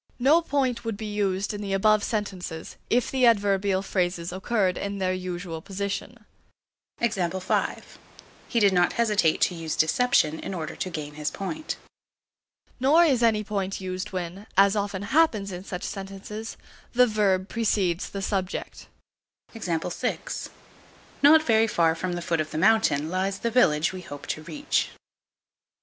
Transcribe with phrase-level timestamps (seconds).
[0.17, 4.97] No point would be used in the above sentences, if the adverbial phrases occurred in
[4.97, 6.25] their usual position.
[6.97, 7.07] He
[8.59, 11.77] did not hesitate to use deception in order to gain his point.
[12.79, 16.57] Nor is any point used when, as often happens in such sentences,
[16.93, 18.87] the verb precedes the subject.
[19.53, 24.41] Not very far from the foot of the mountain lies the village we hope to
[24.41, 24.89] reach.